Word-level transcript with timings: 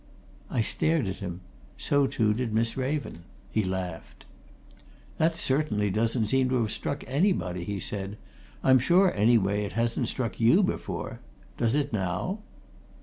I 0.49 0.61
stared 0.61 1.05
at 1.07 1.17
him; 1.17 1.41
so, 1.77 2.07
too, 2.07 2.33
did 2.33 2.53
Miss 2.55 2.75
Raven. 2.75 3.19
He 3.51 3.63
laughed. 3.63 4.25
"That, 5.19 5.35
certainly, 5.35 5.91
doesn't 5.91 6.25
seem 6.25 6.49
to 6.49 6.55
have 6.61 6.71
struck 6.71 7.03
anybody," 7.05 7.63
he 7.65 7.79
said. 7.79 8.17
"I'm 8.63 8.79
sure, 8.79 9.13
anyway, 9.13 9.63
it 9.63 9.73
hasn't 9.73 10.07
struck 10.07 10.39
you 10.39 10.63
before. 10.63 11.19
Does 11.55 11.75
it 11.75 11.93
now?" 11.93 12.39